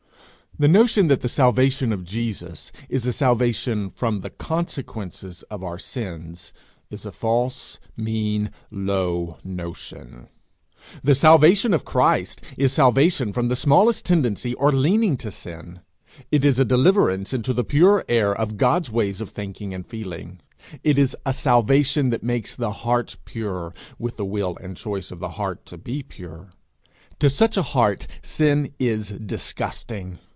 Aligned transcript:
The 0.59 0.67
notion 0.67 1.07
that 1.07 1.21
the 1.21 1.29
salvation 1.29 1.93
of 1.93 2.03
Jesus 2.03 2.73
is 2.89 3.07
a 3.07 3.13
salvation 3.13 3.89
from 3.89 4.19
the 4.19 4.29
consequences 4.29 5.43
of 5.43 5.63
our 5.63 5.79
sins, 5.79 6.51
is 6.91 7.05
a 7.05 7.11
false, 7.13 7.79
mean, 7.95 8.51
low 8.69 9.37
notion. 9.45 10.27
The 11.03 11.15
salvation 11.15 11.73
of 11.73 11.85
Christ 11.85 12.41
is 12.57 12.73
salvation 12.73 13.31
from 13.31 13.47
the 13.47 13.55
smallest 13.55 14.05
tendency 14.05 14.53
or 14.55 14.73
leaning 14.73 15.15
to 15.19 15.31
sin. 15.31 15.79
It 16.31 16.43
is 16.43 16.59
a 16.59 16.65
deliverance 16.65 17.33
into 17.33 17.53
the 17.53 17.63
pure 17.63 18.03
air 18.09 18.33
of 18.35 18.57
God's 18.57 18.91
ways 18.91 19.21
of 19.21 19.29
thinking 19.29 19.73
and 19.73 19.87
feeling. 19.87 20.41
It 20.83 20.97
is 20.99 21.15
a 21.25 21.31
salvation 21.31 22.09
that 22.09 22.23
makes 22.23 22.57
the 22.57 22.71
heart 22.73 23.15
pure, 23.23 23.73
with 23.97 24.17
the 24.17 24.25
will 24.25 24.57
and 24.59 24.75
choice 24.75 25.11
of 25.11 25.19
the 25.19 25.29
heart 25.39 25.65
to 25.67 25.77
be 25.77 26.03
pure. 26.03 26.51
To 27.19 27.29
such 27.29 27.55
a 27.55 27.63
heart, 27.63 28.05
sin 28.21 28.73
is 28.79 29.07
disgusting. 29.11 30.19